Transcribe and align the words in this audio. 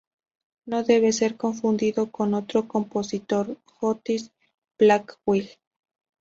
No 0.65 0.81
debe 0.83 1.13
ser 1.13 1.37
confundido 1.37 2.09
con 2.11 2.33
otro 2.33 2.67
compositor: 2.67 3.55
Otis 3.81 4.31
Blackwell. 4.79 5.47